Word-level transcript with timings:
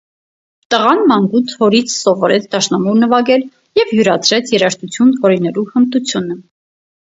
Տղան 0.75 1.01
մանկուց 1.09 1.51
հորից 1.59 1.91
սովորեց 1.95 2.47
դաշնամուր 2.55 2.97
նվագել 3.03 3.45
և 3.81 3.93
յուրացրեց 3.99 4.51
երաժշտություն 4.57 5.13
հորինելու 5.27 5.67
հմտությունը։ 5.77 6.41